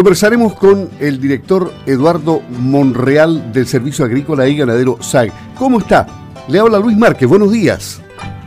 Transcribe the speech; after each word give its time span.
Conversaremos 0.00 0.54
con 0.54 0.88
el 0.98 1.20
director 1.20 1.70
Eduardo 1.84 2.40
Monreal 2.58 3.52
del 3.52 3.66
Servicio 3.66 4.02
Agrícola 4.02 4.48
y 4.48 4.56
Ganadero 4.56 4.96
SAG. 5.02 5.30
¿Cómo 5.58 5.78
está? 5.78 6.06
Le 6.48 6.58
habla 6.58 6.78
Luis 6.78 6.96
Márquez, 6.96 7.28
buenos 7.28 7.52
días. 7.52 8.02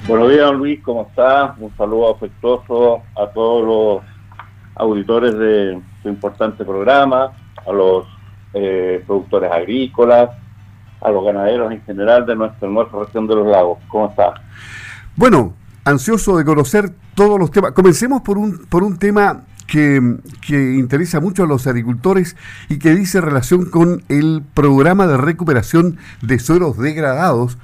Buenos 0.08 0.32
días, 0.32 0.52
Luis, 0.52 0.82
¿cómo 0.82 1.04
está? 1.04 1.54
Un 1.60 1.72
saludo 1.78 2.16
afectuoso 2.16 3.04
a 3.16 3.28
todos 3.28 3.68
los 3.68 4.04
auditores 4.74 5.38
de 5.38 5.80
su 6.02 6.10
importante 6.10 6.66
programa, 6.66 7.32
a 7.68 7.72
los 7.72 8.08
eh, 8.56 9.04
productores 9.06 9.52
agrícolas, 9.52 10.32
a 11.02 11.12
los 11.12 11.24
ganaderos 11.24 11.72
en 11.72 11.84
general 11.84 12.26
de 12.26 12.36
nuestra, 12.36 12.68
nuestra 12.68 13.02
región 13.02 13.28
de 13.28 13.36
los 13.36 13.46
lagos. 13.46 13.78
¿Cómo 13.90 14.10
está? 14.10 14.34
Bueno, 15.16 15.54
ansioso 15.86 16.36
de 16.36 16.46
conocer 16.46 16.90
todos 17.14 17.38
los 17.38 17.52
temas. 17.52 17.74
Comencemos 17.74 18.24
por 18.24 18.40
un, 18.40 18.66
por 18.66 18.82
un 18.82 18.98
tema 18.98 19.44
que, 19.68 20.02
interesa 20.50 21.20
mucho 21.20 21.44
a 21.44 21.48
los 21.48 21.68
agricultores 21.68 22.36
y 22.70 22.80
que 22.80 22.96
dice 22.96 23.22
relación 23.22 23.70
con 23.70 24.04
el 24.10 24.44
programa 24.54 25.08
de 25.08 25.18
recuperación 25.18 25.98
de 26.22 26.40
suelos 26.40 26.78
degradados, 26.78 27.58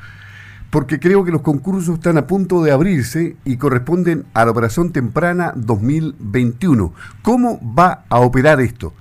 porque 0.70 0.99
creo 0.99 1.26
que 1.26 1.31
los 1.31 1.41
concursos 1.41 1.95
están 1.95 2.17
a 2.17 2.27
punto 2.27 2.63
de 2.63 2.71
abrirse 2.71 3.35
y 3.45 3.57
corresponden 3.57 4.26
a 4.34 4.45
la 4.45 4.52
operación 4.52 4.91
temprana 4.91 5.54
2021. 5.55 6.93
¿Cómo 7.21 7.59
va 7.77 8.04
a 8.09 8.20
operar 8.20 8.59
esto? 8.59 8.93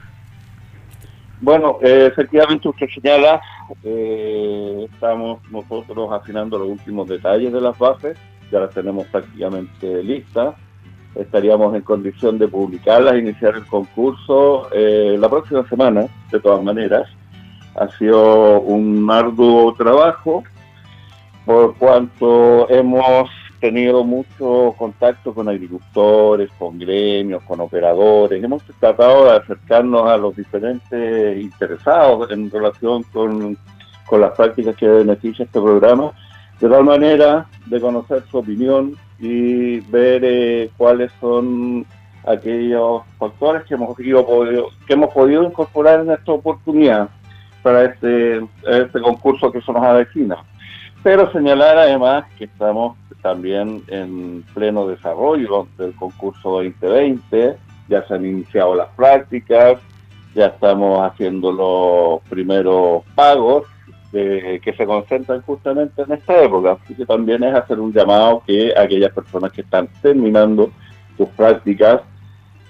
Bueno, 1.40 1.78
eh, 1.82 2.08
efectivamente 2.10 2.68
usted 2.68 2.88
señala, 2.92 3.40
eh, 3.84 4.88
estamos 4.92 5.40
nosotros 5.50 6.10
afinando 6.12 6.58
los 6.58 6.68
últimos 6.68 7.08
detalles 7.08 7.52
de 7.52 7.60
las 7.60 7.78
bases, 7.78 8.18
ya 8.50 8.60
las 8.60 8.74
tenemos 8.74 9.06
prácticamente 9.06 10.02
listas, 10.02 10.56
estaríamos 11.14 11.74
en 11.74 11.82
condición 11.82 12.38
de 12.38 12.48
publicarlas, 12.48 13.18
iniciar 13.18 13.56
el 13.56 13.66
concurso 13.66 14.68
eh, 14.72 15.16
la 15.18 15.28
próxima 15.28 15.66
semana, 15.68 16.06
de 16.30 16.40
todas 16.40 16.62
maneras. 16.62 17.08
Ha 17.76 17.88
sido 17.98 18.60
un 18.60 19.08
arduo 19.10 19.72
trabajo, 19.74 20.42
por 21.44 21.76
cuanto 21.76 22.68
hemos 22.70 23.30
tenido 23.60 24.04
mucho 24.04 24.74
contacto 24.78 25.34
con 25.34 25.48
agricultores, 25.48 26.50
con 26.58 26.78
gremios, 26.78 27.42
con 27.42 27.60
operadores. 27.60 28.42
Hemos 28.42 28.62
tratado 28.78 29.24
de 29.24 29.36
acercarnos 29.36 30.08
a 30.08 30.16
los 30.16 30.36
diferentes 30.36 31.40
interesados 31.40 32.30
en 32.30 32.50
relación 32.50 33.02
con, 33.12 33.56
las 34.12 34.32
prácticas 34.36 34.74
que 34.76 34.88
beneficia 34.88 35.44
este 35.44 35.60
programa, 35.60 36.12
de 36.60 36.68
tal 36.68 36.84
manera 36.84 37.46
de 37.66 37.80
conocer 37.80 38.22
su 38.30 38.38
opinión 38.38 38.96
y 39.18 39.80
ver 39.80 40.22
eh, 40.24 40.70
cuáles 40.76 41.10
son 41.20 41.84
aquellos 42.26 43.02
factores 43.18 43.64
que 43.64 43.74
hemos, 43.74 43.96
podido, 43.96 44.26
que 44.86 44.92
hemos 44.92 45.12
podido 45.12 45.42
incorporar 45.42 46.00
en 46.00 46.10
esta 46.10 46.32
oportunidad 46.32 47.08
para 47.62 47.84
este, 47.84 48.46
este 48.66 49.00
concurso 49.00 49.50
que 49.50 49.60
se 49.62 49.72
nos 49.72 49.82
avecina. 49.82 50.36
Pero 51.02 51.30
señalar 51.32 51.78
además 51.78 52.24
que 52.36 52.44
estamos 52.44 52.96
también 53.22 53.82
en 53.88 54.44
pleno 54.54 54.86
desarrollo 54.86 55.66
del 55.76 55.94
concurso 55.94 56.50
2020, 56.50 57.56
ya 57.88 58.06
se 58.06 58.14
han 58.14 58.24
iniciado 58.24 58.74
las 58.74 58.88
prácticas, 58.90 59.80
ya 60.34 60.46
estamos 60.46 61.00
haciendo 61.10 61.50
los 61.52 62.22
primeros 62.28 63.02
pagos 63.14 63.64
que 64.12 64.74
se 64.76 64.86
concentran 64.86 65.42
justamente 65.42 66.02
en 66.02 66.12
esta 66.12 66.42
época. 66.42 66.78
Así 66.82 66.94
que 66.94 67.06
también 67.06 67.42
es 67.44 67.54
hacer 67.54 67.78
un 67.78 67.92
llamado 67.92 68.42
que 68.46 68.72
aquellas 68.76 69.12
personas 69.12 69.52
que 69.52 69.62
están 69.62 69.88
terminando 70.00 70.70
sus 71.16 71.28
prácticas 71.30 72.00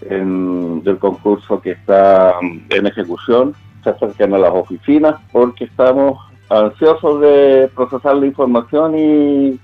del 0.00 0.98
concurso 1.00 1.60
que 1.60 1.72
está 1.72 2.34
en 2.40 2.86
ejecución 2.86 3.54
se 3.82 3.90
acerquen 3.90 4.32
a 4.34 4.38
las 4.38 4.52
oficinas 4.52 5.16
porque 5.32 5.64
estamos 5.64 6.18
ansiosos 6.48 7.20
de 7.20 7.70
procesar 7.74 8.16
la 8.16 8.26
información 8.26 8.96
y, 8.96 9.60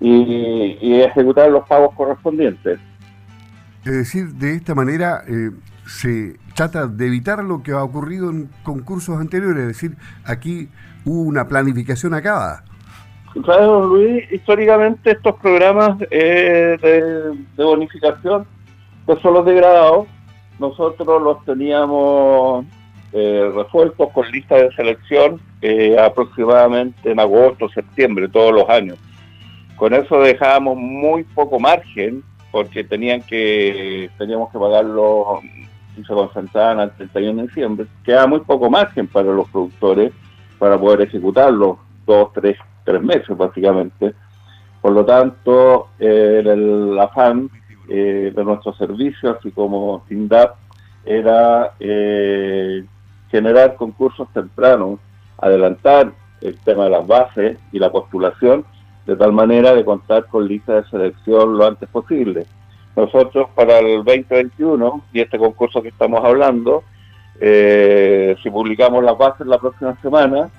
y, 0.00 1.00
ejecutar 1.00 1.50
los 1.50 1.66
pagos 1.68 1.94
correspondientes. 1.94 2.78
Es 3.84 3.92
decir, 3.92 4.28
de 4.34 4.54
esta 4.54 4.74
manera 4.74 5.22
eh, 5.28 5.50
trata 6.58 6.88
de 6.88 7.06
evitar 7.06 7.44
lo 7.44 7.62
que 7.62 7.70
ha 7.70 7.84
ocurrido 7.84 8.30
en 8.30 8.50
concursos 8.64 9.20
anteriores, 9.20 9.60
es 9.60 9.68
decir, 9.68 9.96
aquí 10.24 10.68
hubo 11.04 11.22
una 11.22 11.46
planificación 11.46 12.14
acabada. 12.14 12.64
Claro, 13.44 13.86
Luis, 13.86 14.24
históricamente 14.32 15.12
estos 15.12 15.36
programas 15.36 15.96
eh, 16.10 16.76
de, 17.56 17.64
bonificación 17.64 18.44
pues 19.06 19.20
son 19.20 19.34
los 19.34 19.46
degradados. 19.46 20.08
Nosotros 20.58 21.22
los 21.22 21.44
teníamos 21.44 22.66
eh, 23.12 23.52
resueltos 23.54 24.10
con 24.12 24.28
lista 24.32 24.56
de 24.56 24.72
selección 24.72 25.40
eh, 25.62 25.96
aproximadamente 25.96 27.12
en 27.12 27.20
agosto, 27.20 27.68
septiembre, 27.68 28.28
todos 28.28 28.52
los 28.52 28.68
años. 28.68 28.98
Con 29.76 29.94
eso 29.94 30.18
dejábamos 30.22 30.76
muy 30.76 31.22
poco 31.22 31.60
margen 31.60 32.24
porque 32.50 32.82
tenían 32.82 33.22
que 33.22 34.10
teníamos 34.18 34.50
que 34.50 34.58
pagarlo 34.58 35.40
si 35.98 36.04
se 36.04 36.14
concentraban 36.14 36.80
al 36.80 36.96
31 36.96 37.42
de 37.42 37.48
diciembre. 37.48 37.86
Quedaba 38.04 38.26
muy 38.28 38.40
poco 38.40 38.70
margen 38.70 39.06
para 39.08 39.32
los 39.32 39.48
productores 39.50 40.12
para 40.58 40.78
poder 40.78 41.02
ejecutarlo, 41.02 41.78
dos, 42.06 42.32
tres, 42.32 42.56
tres 42.84 43.02
meses 43.02 43.36
básicamente. 43.36 44.14
Por 44.80 44.92
lo 44.92 45.04
tanto, 45.04 45.88
eh, 45.98 46.42
el 46.44 46.98
afán 46.98 47.50
eh, 47.88 48.32
de 48.34 48.44
nuestro 48.44 48.72
servicio, 48.74 49.36
así 49.36 49.50
como 49.50 50.04
SINDAP, 50.08 50.54
era 51.04 51.72
eh, 51.80 52.84
generar 53.30 53.74
concursos 53.76 54.28
tempranos, 54.32 55.00
adelantar 55.38 56.12
el 56.40 56.58
tema 56.60 56.84
de 56.84 56.90
las 56.90 57.06
bases 57.06 57.58
y 57.72 57.78
la 57.78 57.90
postulación, 57.90 58.64
de 59.06 59.16
tal 59.16 59.32
manera 59.32 59.74
de 59.74 59.84
contar 59.84 60.26
con 60.26 60.46
lista 60.46 60.74
de 60.74 60.88
selección 60.90 61.56
lo 61.56 61.66
antes 61.66 61.88
posible. 61.88 62.46
Nosotros 62.98 63.48
para 63.54 63.78
el 63.78 64.02
2021 64.02 65.02
y 65.12 65.20
este 65.20 65.38
concurso 65.38 65.80
que 65.80 65.90
estamos 65.90 66.24
hablando, 66.24 66.82
eh, 67.40 68.34
si 68.42 68.50
publicamos 68.50 69.04
las 69.04 69.16
bases 69.16 69.46
la 69.46 69.58
próxima 69.58 69.96
semana, 70.02 70.50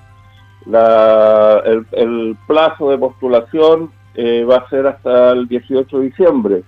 el, 0.64 2.36
plazo 2.46 2.90
de 2.90 2.96
postulación 2.96 3.90
eh, 4.14 4.42
va 4.44 4.56
a 4.56 4.70
ser 4.70 4.86
hasta 4.86 5.32
el 5.32 5.48
18 5.48 5.98
de 5.98 6.04
diciembre. 6.06 6.62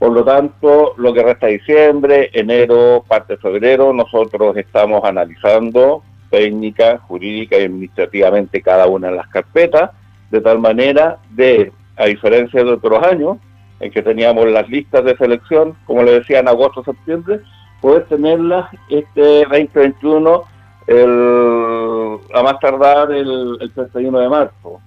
Por 0.00 0.10
lo 0.10 0.24
tanto, 0.24 0.94
lo 0.96 1.14
que 1.14 1.22
resta 1.22 1.46
diciembre, 1.46 2.28
enero, 2.32 3.04
parte 3.06 3.34
de 3.34 3.40
febrero, 3.40 3.92
nosotros 3.92 4.56
estamos 4.56 5.04
analizando 5.04 6.02
técnica, 6.30 6.98
jurídica 7.06 7.56
y 7.56 7.62
administrativamente 7.62 8.60
cada 8.60 8.88
una 8.88 9.08
de 9.08 9.18
las 9.18 9.28
carpetas, 9.28 9.92
de 10.32 10.40
tal 10.40 10.58
manera 10.58 11.18
de, 11.30 11.70
a 11.96 12.06
diferencia 12.06 12.64
de 12.64 12.72
otros 12.72 13.06
años, 13.06 13.38
en 13.80 13.90
que 13.90 14.02
teníamos 14.02 14.46
las 14.46 14.68
listas 14.68 15.04
de 15.04 15.16
selección, 15.16 15.76
como 15.86 16.02
le 16.02 16.18
decía, 16.18 16.40
en 16.40 16.48
agosto, 16.48 16.82
septiembre, 16.82 17.40
poder 17.80 18.06
tenerlas 18.06 18.68
este 18.88 19.44
2021 19.44 20.42
el, 20.86 22.18
a 22.34 22.42
más 22.42 22.58
tardar 22.60 23.12
el, 23.12 23.58
el 23.60 23.72
31 23.72 24.18
de 24.20 24.28
marzo. 24.28 24.80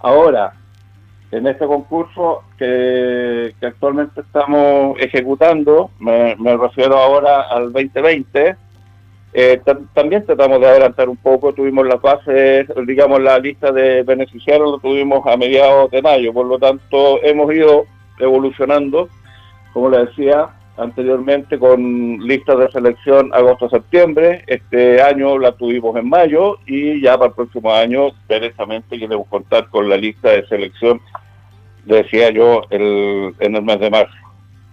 Ahora, 0.00 0.54
en 1.30 1.46
este 1.46 1.66
concurso 1.66 2.42
que, 2.56 3.54
actualmente 3.60 4.22
estamos 4.22 4.98
ejecutando, 4.98 5.90
me, 5.98 6.34
refiero 6.56 6.96
ahora 6.96 7.42
al 7.42 7.72
2020, 7.72 8.56
eh, 9.34 9.60
también 9.92 10.24
tratamos 10.24 10.58
de 10.60 10.66
adelantar 10.66 11.08
un 11.08 11.18
poco, 11.18 11.52
tuvimos 11.52 11.86
las 11.86 12.00
bases, 12.00 12.66
digamos 12.86 13.20
la 13.20 13.38
lista 13.38 13.72
de 13.72 14.02
beneficiarios 14.02 14.70
lo 14.70 14.78
tuvimos 14.78 15.26
a 15.26 15.36
mediados 15.36 15.90
de 15.90 16.00
mayo, 16.00 16.32
por 16.32 16.46
lo 16.46 16.58
tanto 16.58 17.22
hemos 17.22 17.52
ido 17.52 17.84
evolucionando, 18.18 19.08
como 19.72 19.90
le 19.90 20.06
decía 20.06 20.48
anteriormente, 20.76 21.58
con 21.58 22.18
listas 22.20 22.58
de 22.58 22.70
selección 22.70 23.34
agosto-septiembre, 23.34 24.44
este 24.46 25.02
año 25.02 25.36
la 25.38 25.52
tuvimos 25.52 25.96
en 25.96 26.08
mayo 26.08 26.58
y 26.66 27.00
ya 27.00 27.18
para 27.18 27.30
el 27.30 27.34
próximo 27.34 27.72
año 27.72 28.10
directamente 28.28 28.98
queremos 28.98 29.26
contar 29.26 29.68
con 29.68 29.88
la 29.88 29.96
lista 29.96 30.30
de 30.30 30.46
selección, 30.46 31.00
decía 31.84 32.30
yo, 32.30 32.62
el, 32.70 33.34
en 33.40 33.56
el 33.56 33.62
mes 33.62 33.80
de 33.80 33.90
marzo. 33.90 34.14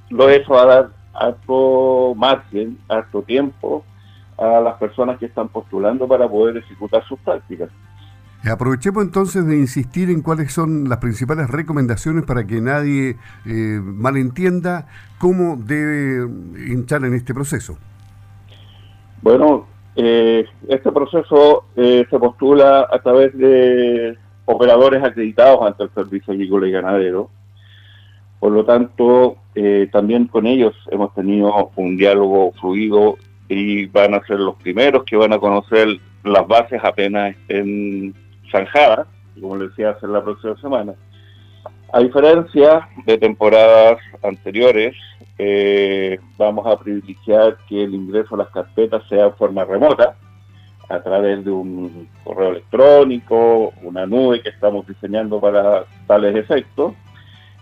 Lo 0.09 0.29
eso 0.29 0.53
va 0.53 0.61
a 0.61 0.65
dar 0.65 0.89
harto 1.13 2.13
margen, 2.15 2.77
harto 2.87 3.23
tiempo 3.23 3.83
a 4.37 4.59
las 4.59 4.75
personas 4.75 5.17
que 5.17 5.25
están 5.25 5.47
postulando 5.47 6.07
para 6.07 6.27
poder 6.27 6.57
ejecutar 6.57 7.03
sus 7.07 7.17
prácticas. 7.19 7.69
Aprovechemos 8.51 9.03
entonces 9.03 9.45
de 9.47 9.57
insistir 9.57 10.09
en 10.09 10.21
cuáles 10.21 10.53
son 10.53 10.87
las 10.87 10.99
principales 10.99 11.49
recomendaciones 11.49 12.25
para 12.25 12.45
que 12.45 12.61
nadie 12.61 13.17
eh, 13.45 13.79
malentienda 13.83 14.87
cómo 15.17 15.57
debe 15.57 16.29
entrar 16.71 17.03
en 17.05 17.15
este 17.15 17.33
proceso. 17.33 17.77
Bueno, 19.21 19.65
eh, 19.95 20.45
este 20.67 20.91
proceso 20.91 21.65
eh, 21.75 22.05
se 22.09 22.19
postula 22.19 22.87
a 22.91 22.99
través 22.99 23.35
de 23.35 24.15
operadores 24.45 25.03
acreditados 25.03 25.65
ante 25.65 25.83
el 25.83 25.89
Servicio 25.95 26.33
Agrícola 26.33 26.67
y 26.67 26.71
Ganadero. 26.71 27.29
Por 28.39 28.51
lo 28.51 28.63
tanto, 28.63 29.37
también 29.91 30.27
con 30.27 30.45
ellos 30.45 30.75
hemos 30.91 31.15
tenido 31.15 31.71
un 31.77 31.97
diálogo 31.97 32.51
fluido 32.59 33.15
y 33.47 33.87
van 33.87 34.13
a 34.13 34.23
ser 34.25 34.39
los 34.39 34.55
primeros 34.57 35.03
que 35.03 35.15
van 35.15 35.33
a 35.33 35.39
conocer 35.39 35.99
las 36.23 36.47
bases 36.47 36.81
apenas 36.83 37.35
estén 37.35 38.13
zanjadas, 38.51 39.07
como 39.39 39.57
les 39.57 39.69
decía, 39.69 39.91
hacer 39.91 40.09
la 40.09 40.23
próxima 40.23 40.55
semana. 40.57 40.93
A 41.93 41.99
diferencia 41.99 42.87
de 43.05 43.17
temporadas 43.17 43.99
anteriores, 44.23 44.95
eh, 45.37 46.19
vamos 46.37 46.65
a 46.65 46.77
privilegiar 46.77 47.57
que 47.67 47.83
el 47.83 47.93
ingreso 47.93 48.35
a 48.35 48.39
las 48.39 48.49
carpetas 48.49 49.03
sea 49.07 49.25
de 49.25 49.31
forma 49.31 49.63
remota, 49.65 50.15
a 50.89 50.99
través 50.99 51.43
de 51.43 51.51
un 51.51 52.07
correo 52.23 52.51
electrónico, 52.51 53.73
una 53.81 54.05
nube 54.05 54.41
que 54.41 54.49
estamos 54.49 54.85
diseñando 54.87 55.39
para 55.39 55.85
tales 56.07 56.35
efectos. 56.35 56.93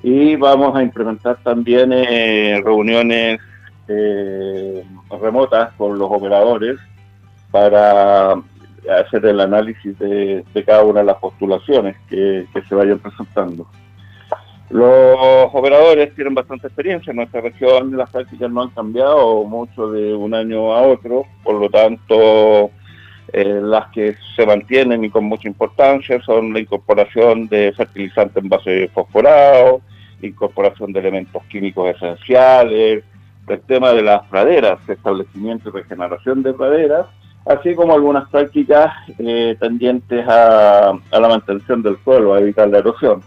Y 0.02 0.36
vamos 0.36 0.76
a 0.76 0.84
implementar 0.84 1.38
también 1.44 1.94
eh, 1.94 2.62
reuniones 2.64 3.40
eh, 3.88 4.84
remotas 5.22 5.74
con 5.74 5.98
los 5.98 6.10
operadores 6.12 6.78
para 7.52 8.36
hacer 8.90 9.26
el 9.26 9.40
análisis 9.40 9.98
de, 10.00 10.44
cada 10.66 10.84
una 10.84 11.02
de 11.02 11.06
las 11.06 11.18
postulaciones 11.18 11.96
que, 12.10 12.46
se 12.68 12.76
vayan 12.76 13.00
presentando. 13.00 13.68
Los 14.70 15.50
operadores 15.54 16.16
tienen 16.16 16.34
bastante 16.34 16.68
experiencia 16.68 17.12
en 17.12 17.18
nuestra 17.18 17.42
región, 17.42 17.96
las 17.96 18.10
prácticas 18.10 18.50
no 18.50 18.64
han 18.64 18.70
cambiado 18.70 19.44
mucho 19.44 19.92
de 19.92 20.14
un 20.14 20.34
año 20.34 20.74
a 20.74 20.82
otro, 20.82 21.26
por 21.44 21.60
lo 21.60 21.70
tanto 21.70 22.72
eh, 23.32 23.60
las 23.62 23.90
que 23.90 24.16
se 24.36 24.46
mantienen 24.46 25.04
y 25.04 25.10
con 25.10 25.26
mucha 25.26 25.48
importancia 25.48 26.22
son 26.24 26.54
la 26.54 26.60
incorporación 26.60 27.48
de 27.48 27.72
fertilizantes 27.74 28.44
en 28.44 28.50
base 28.50 28.90
fosforado, 28.94 29.82
incorporación 30.22 30.92
de 30.92 31.00
elementos 31.00 31.44
químicos 31.46 31.96
esenciales, 31.96 33.04
el 33.48 33.62
tema 33.62 33.92
de 33.92 34.02
las 34.02 34.24
praderas, 34.28 34.80
establecimiento 34.88 35.70
y 35.70 35.72
regeneración 35.72 36.44
de 36.44 36.54
praderas, 36.54 37.06
así 37.46 37.76
como 37.76 37.94
algunas 37.94 38.30
prácticas 38.30 38.94
eh, 39.20 39.56
tendientes 39.60 40.26
a, 40.28 40.94
la 41.12 41.28
mantención 41.28 41.82
del 41.82 41.98
suelo, 42.04 42.34
a 42.34 42.40
evitar 42.40 42.70
la 42.70 42.80
erosión. 42.80 43.22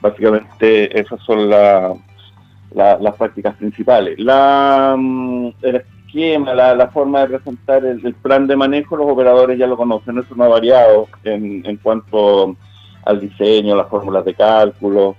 Básicamente 0.00 0.98
esas 0.98 1.20
son 1.22 1.50
las 1.50 3.14
prácticas 3.18 3.54
principales. 3.56 4.18
La, 4.18 4.94
mm, 4.98 5.48
el 5.62 5.76
esquema, 5.76 6.54
la, 6.54 6.88
forma 6.88 7.20
de 7.20 7.38
presentar 7.38 7.84
el, 7.84 8.14
plan 8.14 8.46
de 8.46 8.56
manejo, 8.56 8.96
los 8.96 9.10
operadores 9.10 9.58
ya 9.58 9.66
lo 9.66 9.76
conocen, 9.76 10.18
eso 10.18 10.34
no 10.34 10.44
ha 10.44 10.48
variado 10.48 11.08
en, 11.24 11.64
en 11.66 11.76
cuanto 11.76 12.56
al 13.04 13.20
diseño, 13.20 13.76
las 13.76 13.88
fórmulas 13.88 14.24
de 14.24 14.34
cálculo 14.34 15.16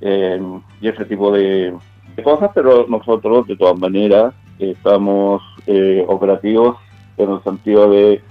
eh, 0.00 0.40
y 0.80 0.88
ese 0.88 1.04
tipo 1.04 1.32
de, 1.32 1.74
cosas, 2.22 2.50
pero 2.54 2.86
nosotros 2.86 3.46
de 3.46 3.56
todas 3.56 3.78
maneras 3.78 4.34
estamos 4.58 5.40
eh, 5.66 6.04
operativos 6.06 6.76
en 7.24 7.30
el 7.32 7.42
sentido 7.42 7.90
de 7.90 8.22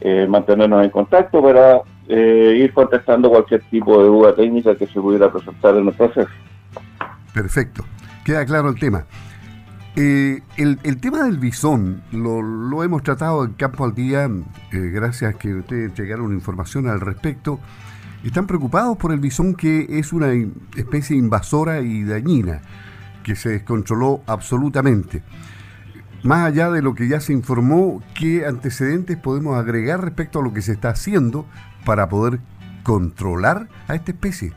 eh, 0.00 0.26
mantenernos 0.28 0.84
en 0.84 0.90
contacto 0.90 1.42
para 1.42 1.82
eh, 2.08 2.58
ir 2.58 2.72
contestando 2.72 3.30
cualquier 3.30 3.62
tipo 3.70 4.00
de 4.02 4.08
duda 4.08 4.34
técnica 4.34 4.74
que 4.74 4.86
se 4.86 5.00
pudiera 5.00 5.32
presentar 5.32 5.76
en 5.76 5.88
el 5.88 5.94
proceso. 5.94 6.30
Perfecto, 7.32 7.84
queda 8.24 8.44
claro 8.44 8.68
el 8.68 8.78
tema. 8.78 9.04
el, 9.96 10.42
el, 10.56 11.00
tema 11.00 11.24
del 11.24 11.38
bisón 11.38 12.02
lo, 12.12 12.42
lo, 12.42 12.82
hemos 12.82 13.02
tratado 13.02 13.44
en 13.44 13.52
campo 13.52 13.84
al 13.84 13.94
día, 13.94 14.28
gracias 14.70 15.34
a 15.34 15.38
que 15.38 15.54
ustedes 15.54 15.94
llegaron 15.98 16.32
información 16.32 16.88
al 16.88 17.00
respecto. 17.00 17.60
Están 18.24 18.46
preocupados 18.46 18.96
por 18.98 19.12
el 19.12 19.18
bisón 19.18 19.54
que 19.54 19.86
es 19.88 20.12
una 20.12 20.32
especie 20.76 21.16
invasora 21.16 21.80
y 21.80 22.04
dañina 22.04 22.60
que 23.22 23.34
se 23.34 23.50
descontroló 23.50 24.22
absolutamente. 24.26 25.22
Más 26.22 26.46
allá 26.46 26.70
de 26.70 26.82
lo 26.82 26.94
que 26.94 27.08
ya 27.08 27.18
se 27.18 27.32
informó, 27.32 28.00
¿qué 28.18 28.46
antecedentes 28.46 29.16
podemos 29.16 29.56
agregar 29.56 30.02
respecto 30.02 30.38
a 30.38 30.42
lo 30.42 30.52
que 30.52 30.62
se 30.62 30.72
está 30.72 30.90
haciendo 30.90 31.46
para 31.84 32.08
poder 32.08 32.38
controlar 32.84 33.66
a 33.88 33.96
esta 33.96 34.12
especie? 34.12 34.52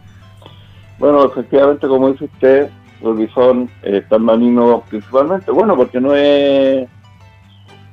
Bueno, 1.00 1.26
efectivamente, 1.26 1.88
como 1.88 2.12
dice 2.12 2.26
usted, 2.26 2.70
el 3.02 3.14
bisón 3.14 3.70
eh, 3.82 3.98
está 4.04 4.18
en 4.18 4.82
principalmente, 4.90 5.52
bueno, 5.52 5.76
porque 5.76 6.00
no 6.00 6.14
es, 6.14 6.88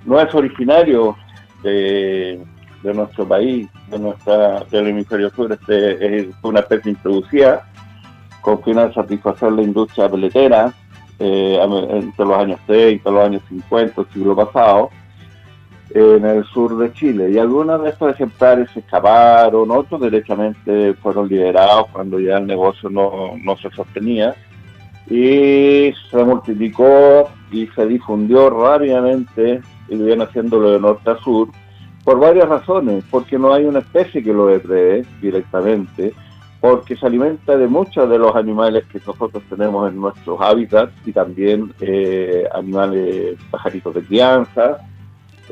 no 0.05 0.21
es 0.21 0.35
originario 0.35 1.17
de, 1.63 2.45
nuestro 2.83 3.27
país, 3.27 3.69
de 3.89 3.99
nuestra, 3.99 4.65
del 4.71 4.89
hemisferio 4.89 5.31
sur, 5.31 5.51
este, 5.51 6.19
es 6.19 6.27
una 6.43 6.61
especie 6.61 6.93
introducida 6.93 7.67
con 8.43 8.63
final 8.63 8.89
de 8.89 8.95
satisfacer 8.95 9.51
la 9.51 9.63
industria 9.63 10.11
peletera 10.11 10.75
eh, 11.19 11.59
entre 11.91 12.25
los 12.25 12.39
años 12.39 12.61
30, 12.67 13.11
los 13.11 13.25
años 13.25 13.43
50, 13.49 14.01
el 14.01 14.09
siglo 14.09 14.37
pasado, 14.37 14.91
en 15.95 16.25
el 16.25 16.45
sur 16.45 16.77
de 16.79 16.93
Chile. 16.93 17.31
Y 17.31 17.39
algunos 17.39 17.83
de 17.83 17.91
estos 17.91 18.13
ejemplares 18.13 18.71
se 18.71 18.81
escaparon, 18.81 19.71
otros 19.71 20.01
derechamente 20.01 20.95
fueron 20.95 21.29
liberados 21.29 21.89
cuando 21.93 22.19
ya 22.19 22.39
el 22.39 22.47
negocio 22.47 22.89
no, 22.89 23.35
no 23.43 23.57
se 23.59 23.71
sostenía. 23.71 24.35
Y 25.09 25.93
se 26.11 26.25
multiplicó 26.25 27.29
y 27.51 27.67
se 27.69 27.87
difundió 27.87 28.49
rápidamente, 28.51 29.61
y 29.89 29.97
viene 29.97 30.25
haciéndolo 30.25 30.71
de 30.71 30.81
norte 30.81 31.11
a 31.11 31.19
sur, 31.19 31.49
por 32.05 32.19
varias 32.19 32.49
razones, 32.49 33.05
porque 33.11 33.39
no 33.39 33.53
hay 33.53 33.65
una 33.65 33.81
especie 33.81 34.23
que 34.23 34.33
lo 34.33 34.47
deprede 34.47 35.05
directamente, 35.21 36.15
porque 36.63 36.95
se 36.97 37.05
alimenta 37.05 37.57
de 37.57 37.67
muchos 37.67 38.09
de 38.09 38.19
los 38.19 38.37
animales 38.37 38.85
que 38.85 39.01
nosotros 39.05 39.43
tenemos 39.51 39.91
en 39.91 40.01
nuestros 40.01 40.41
hábitats 40.41 40.93
y 41.05 41.11
también 41.11 41.75
eh, 41.81 42.45
animales 42.55 43.37
pajaritos 43.51 43.93
de 43.97 44.03
crianza. 44.05 44.79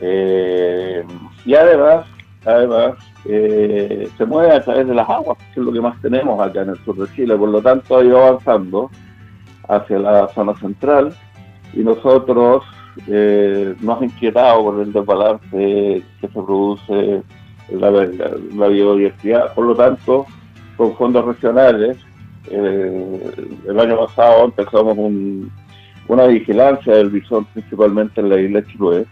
Eh, 0.01 1.03
y 1.45 1.55
además, 1.55 2.07
además 2.47 2.95
eh, 3.25 4.09
se 4.17 4.25
mueve 4.25 4.53
a 4.53 4.63
través 4.63 4.87
de 4.87 4.95
las 4.95 5.11
aguas, 5.11 5.37
que 5.53 5.59
es 5.59 5.67
lo 5.67 5.73
que 5.73 5.81
más 5.81 6.01
tenemos 6.01 6.41
acá 6.41 6.63
en 6.63 6.69
el 6.69 6.85
sur 6.85 6.97
de 6.97 7.13
Chile. 7.13 7.37
Por 7.37 7.49
lo 7.49 7.61
tanto, 7.61 7.99
ha 7.99 8.05
ido 8.05 8.25
avanzando 8.25 8.89
hacia 9.69 9.99
la 9.99 10.29
zona 10.29 10.55
central 10.61 11.13
y 11.73 11.81
nosotros 11.81 12.63
nos 13.81 14.01
ha 14.01 14.05
inquietado 14.05 14.63
por 14.63 14.81
el 14.81 14.93
desbalance 14.93 15.49
que 15.51 16.05
se 16.21 16.29
produce 16.29 17.23
en 17.69 17.81
la 17.81 18.69
biodiversidad. 18.69 19.53
Por 19.55 19.67
lo 19.67 19.75
tanto, 19.75 20.27
con 20.81 20.97
fondos 20.97 21.27
regionales. 21.27 21.99
Eh, 22.51 23.33
el 23.69 23.79
año 23.79 23.99
pasado 23.99 24.47
empezamos 24.47 24.97
una 26.09 26.27
vigilancia 26.27 26.95
del 26.95 27.11
bisón 27.11 27.45
principalmente 27.53 28.23
en 28.23 28.31
la 28.31 28.41
isla 28.41 28.63
de 28.63 29.07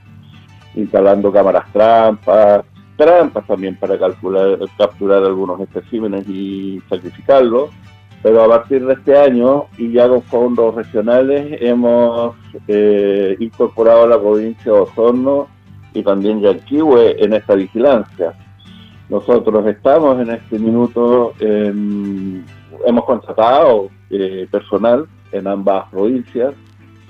instalando 0.77 1.31
cámaras 1.31 1.71
trampas, 1.71 2.65
trampas 2.97 3.47
también 3.47 3.77
para 3.77 3.99
capturar 3.99 5.23
algunos 5.25 5.61
especímenes 5.61 6.27
y 6.27 6.81
sacrificarlos. 6.89 7.69
Pero 8.23 8.45
a 8.45 8.49
partir 8.49 8.87
de 8.87 8.95
este 8.95 9.19
año 9.19 9.67
y 9.77 9.93
ya 9.93 10.09
con 10.09 10.23
fondos 10.23 10.75
regionales 10.75 11.59
hemos 11.61 12.35
eh, 12.67 13.37
incorporado 13.41 14.05
a 14.05 14.09
la 14.09 14.19
provincia 14.19 14.73
de 14.73 14.81
Osorno 14.81 15.49
y 15.93 16.03
también 16.03 16.41
Yanquihue 16.41 17.23
en 17.23 17.35
esta 17.35 17.55
vigilancia. 17.55 18.33
Nosotros 19.09 19.67
estamos 19.67 20.21
en 20.21 20.31
este 20.31 20.59
minuto, 20.59 21.33
hemos 21.41 23.05
contratado 23.07 23.89
eh, 24.11 24.47
personal 24.51 25.07
en 25.33 25.47
ambas 25.47 25.89
provincias, 25.91 26.55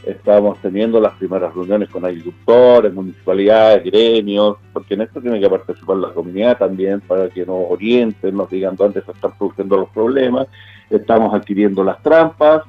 estamos 0.05 0.59
teniendo 0.63 1.01
las 1.01 1.15
primeras 1.15 1.53
reuniones 1.53 1.89
con 1.89 2.05
agricultores, 2.05 2.95
municipalidades, 2.95 3.85
gremios, 3.85 4.59
porque 4.73 4.95
en 4.95 5.03
esto 5.03 5.21
tiene 5.21 5.41
que 5.41 5.51
participar 5.51 5.97
la 5.97 6.11
comunidad 6.11 6.57
también 6.59 7.01
para 7.01 7.29
que 7.31 7.45
nos 7.45 7.65
orienten, 7.69 8.37
nos 8.37 8.49
digan 8.49 8.77
dónde 8.77 9.03
se 9.03 9.11
están 9.11 9.33
produciendo 9.37 9.77
los 9.77 9.91
problemas. 9.91 10.47
Estamos 10.91 11.35
adquiriendo 11.35 11.83
las 11.83 12.01
trampas, 12.03 12.63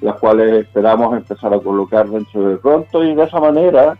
las 0.00 0.18
cuales 0.18 0.64
esperamos 0.64 1.14
empezar 1.16 1.52
a 1.52 1.60
colocar 1.60 2.08
dentro 2.08 2.48
de 2.48 2.56
pronto 2.56 3.04
y 3.04 3.14
de 3.14 3.24
esa 3.24 3.40
manera 3.40 3.98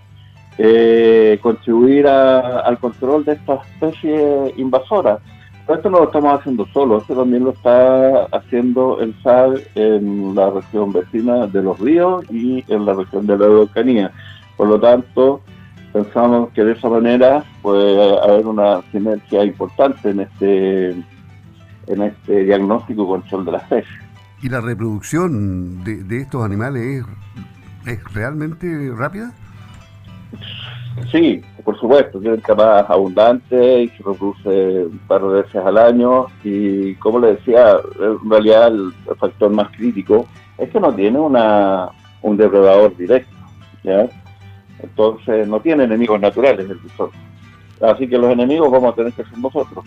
eh, 0.63 1.39
contribuir 1.41 2.07
al 2.07 2.79
control 2.79 3.25
de 3.25 3.33
esta 3.33 3.55
especie 3.55 4.53
invasora. 4.59 5.19
Pero 5.67 5.79
esto 5.79 5.89
no 5.89 6.01
lo 6.01 6.05
estamos 6.05 6.39
haciendo 6.39 6.67
solo, 6.67 6.99
esto 6.99 7.15
también 7.15 7.45
lo 7.45 7.53
está 7.53 8.25
haciendo 8.27 9.01
el 9.01 9.15
SAD 9.23 9.57
en 9.75 10.35
la 10.35 10.51
región 10.51 10.93
vecina 10.93 11.47
de 11.47 11.63
los 11.63 11.79
ríos 11.79 12.31
y 12.31 12.63
en 12.69 12.85
la 12.85 12.93
región 12.93 13.27
de 13.27 13.39
la 13.39 13.47
Araucanía. 13.47 14.13
Por 14.59 14.69
lo 14.69 14.79
tanto, 14.79 15.41
pensamos 15.95 16.51
que 16.51 16.63
de 16.63 16.73
esa 16.73 16.91
manera 16.91 17.43
puede 17.63 18.21
haber 18.21 18.47
una 18.47 18.83
sinergia 18.93 19.43
importante 19.43 20.11
en 20.11 20.21
este 20.21 20.91
en 20.91 22.03
este 22.03 22.45
diagnóstico 22.45 23.05
y 23.05 23.07
control 23.07 23.47
de 23.47 23.53
la 23.53 23.59
especie. 23.59 23.97
¿Y 24.43 24.51
la 24.51 24.61
reproducción 24.61 25.83
de, 25.85 26.05
de 26.05 26.21
estos 26.21 26.45
animales 26.45 27.03
es, 27.87 27.95
es 27.95 28.15
realmente 28.15 28.93
rápida? 28.95 29.33
Sí, 31.11 31.43
por 31.65 31.79
supuesto, 31.79 32.21
tienen 32.21 32.41
capas 32.41 32.89
abundante 32.89 33.85
y 33.85 33.89
se 33.89 33.97
reproduce 33.99 34.85
un 34.85 35.01
par 35.09 35.23
de 35.23 35.43
veces 35.43 35.57
al 35.57 35.79
año 35.79 36.27
y 36.45 36.95
como 36.97 37.19
le 37.21 37.37
decía, 37.37 37.77
en 38.01 38.31
realidad 38.31 38.69
el, 38.69 38.93
factor 39.19 39.51
más 39.51 39.69
crítico 39.77 40.27
es 40.59 40.69
que 40.71 40.81
no 40.81 40.95
tiene 40.95 41.19
una, 41.19 41.89
un 42.23 42.37
depredador 42.37 42.97
directo, 42.97 43.35
¿ya? 43.83 44.09
Entonces 44.83 45.49
no 45.49 45.61
tiene 45.61 45.85
enemigos 45.85 46.21
naturales 46.21 46.69
el 46.69 46.79
visor. 46.79 47.11
Así 47.81 48.07
que 48.09 48.19
los 48.19 48.31
enemigos 48.31 48.71
vamos 48.71 48.93
a 48.93 48.97
tener 48.97 49.13
que 49.13 49.25
ser 49.25 49.39
nosotros. 49.39 49.85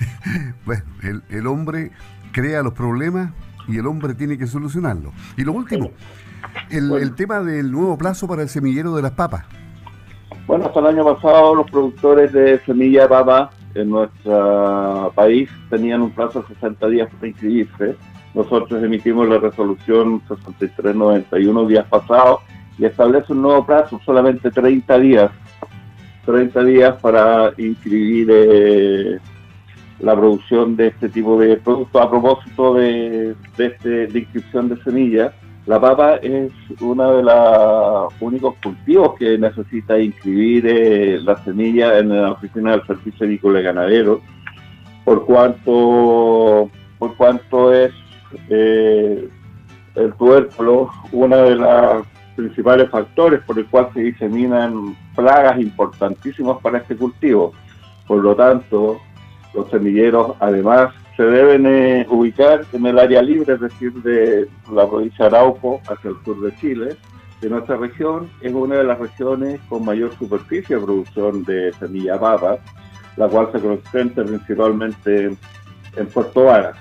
bueno, 0.66 0.82
el, 1.02 1.22
el 1.30 1.46
hombre 1.46 1.92
crea 2.32 2.62
los 2.62 2.72
problemas 2.72 3.30
y 3.68 3.78
el 3.78 3.86
hombre 3.86 4.14
tiene 4.14 4.36
que 4.38 4.46
solucionarlos. 4.46 5.12
Y 5.36 5.42
lo 5.42 5.52
último, 5.52 5.90
el, 6.70 7.14
tema 7.14 7.40
del 7.40 7.70
nuevo 7.70 7.96
plazo 7.96 8.26
para 8.26 8.42
el 8.42 8.48
semillero 8.48 8.94
de 8.94 9.02
las 9.02 9.12
papas. 9.12 9.44
Bueno, 10.52 10.66
hasta 10.66 10.80
el 10.80 10.86
año 10.86 11.04
pasado 11.04 11.54
los 11.54 11.70
productores 11.70 12.30
de 12.30 12.58
semilla 12.66 13.04
de 13.04 13.08
papa 13.08 13.50
en 13.74 13.88
nuestro 13.88 15.10
país 15.14 15.48
tenían 15.70 16.02
un 16.02 16.10
plazo 16.10 16.42
de 16.42 16.48
60 16.48 16.88
días 16.88 17.08
para 17.10 17.26
inscribirse. 17.26 17.96
Nosotros 18.34 18.84
emitimos 18.84 19.26
la 19.30 19.38
resolución 19.38 20.20
6391 20.28 21.66
días 21.66 21.86
pasados 21.88 22.40
y 22.78 22.84
establece 22.84 23.32
un 23.32 23.40
nuevo 23.40 23.64
plazo, 23.64 23.98
solamente 24.04 24.50
30 24.50 24.98
días. 24.98 25.30
30 26.26 26.64
días 26.64 27.00
para 27.00 27.54
inscribir 27.56 28.28
eh, 28.30 29.20
la 30.00 30.14
producción 30.14 30.76
de 30.76 30.88
este 30.88 31.08
tipo 31.08 31.40
de 31.40 31.56
productos. 31.56 32.02
A 32.02 32.10
propósito 32.10 32.74
de, 32.74 33.34
de, 33.56 33.66
este, 33.68 34.06
de 34.06 34.18
inscripción 34.18 34.68
de 34.68 34.76
semillas, 34.82 35.32
la 35.66 35.80
papa 35.80 36.16
es 36.16 36.52
uno 36.80 37.16
de 37.16 37.22
los 37.22 38.12
únicos 38.20 38.56
cultivos 38.62 39.14
que 39.16 39.38
necesita 39.38 39.96
inscribir 39.98 40.66
eh, 40.66 41.20
la 41.22 41.36
semilla 41.44 41.98
en 41.98 42.08
la 42.08 42.32
oficina 42.32 42.72
del 42.72 42.86
servicio 42.86 43.24
agrícola 43.24 43.60
y 43.60 43.62
ganadero, 43.62 44.20
por 45.04 45.24
cuanto, 45.24 46.68
por 46.98 47.16
cuanto 47.16 47.72
es 47.72 47.92
eh, 48.48 49.28
el 49.94 50.12
tubérculo 50.14 50.90
uno 51.12 51.36
de 51.36 51.54
los 51.54 52.06
principales 52.34 52.90
factores 52.90 53.40
por 53.42 53.58
el 53.58 53.66
cual 53.66 53.88
se 53.94 54.00
diseminan 54.00 54.96
plagas 55.14 55.60
importantísimas 55.60 56.58
para 56.60 56.78
este 56.78 56.96
cultivo. 56.96 57.52
Por 58.08 58.22
lo 58.22 58.34
tanto, 58.34 58.98
los 59.54 59.70
semilleros 59.70 60.34
además 60.40 60.92
se 61.16 61.22
deben 61.22 61.66
eh, 61.66 62.06
ubicar 62.08 62.64
en 62.72 62.86
el 62.86 62.98
área 62.98 63.22
libre, 63.22 63.54
es 63.54 63.60
decir, 63.60 63.92
de 64.02 64.48
la 64.72 64.88
provincia 64.88 65.28
de 65.28 65.36
Arauco 65.36 65.80
hacia 65.88 66.10
el 66.10 66.16
sur 66.24 66.40
de 66.40 66.56
Chile. 66.56 66.96
De 67.40 67.50
nuestra 67.50 67.76
región 67.76 68.30
es 68.40 68.52
una 68.52 68.76
de 68.76 68.84
las 68.84 68.98
regiones 68.98 69.60
con 69.68 69.84
mayor 69.84 70.16
superficie 70.16 70.76
de 70.76 70.82
producción 70.82 71.44
de 71.44 71.72
semilla 71.74 72.18
papa, 72.18 72.58
la 73.16 73.28
cual 73.28 73.48
se 73.52 73.60
concentra 73.60 74.24
principalmente 74.24 75.36
en 75.96 76.06
Puerto 76.06 76.44
Varas. 76.44 76.76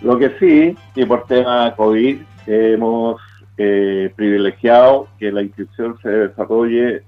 Lo 0.00 0.16
que 0.16 0.30
sí, 0.38 0.76
y 0.94 1.04
por 1.04 1.26
tema 1.26 1.74
COVID, 1.76 2.18
hemos 2.46 3.20
eh, 3.58 4.12
privilegiado 4.14 5.08
que 5.18 5.32
la 5.32 5.42
inscripción 5.42 5.98
se 6.00 6.08
desarrolle 6.08 7.02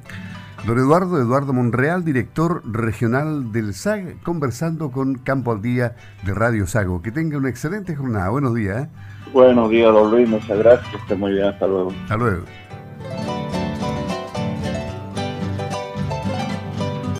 Don 0.66 0.80
Eduardo, 0.80 1.20
Eduardo 1.20 1.52
Monreal, 1.52 2.04
director 2.04 2.60
regional 2.64 3.52
del 3.52 3.72
SAG, 3.72 4.20
conversando 4.24 4.90
con 4.90 5.14
Campo 5.14 5.52
al 5.52 5.62
Día 5.62 5.94
de 6.24 6.34
Radio 6.34 6.66
Sago. 6.66 7.02
Que 7.02 7.12
tenga 7.12 7.38
una 7.38 7.48
excelente 7.48 7.94
jornada. 7.94 8.30
Buenos 8.30 8.52
días. 8.52 8.84
¿eh? 8.84 8.88
Buenos 9.32 9.70
días, 9.70 9.92
don 9.92 10.10
Luis. 10.10 10.28
Muchas 10.28 10.58
gracias. 10.58 10.90
Que 10.90 10.96
esté 10.96 11.14
muy 11.14 11.34
bien. 11.34 11.44
Hasta 11.44 11.68
luego. 11.68 11.92
Hasta 12.02 12.16
luego. 12.16 12.42